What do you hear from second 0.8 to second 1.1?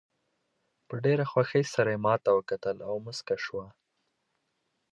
په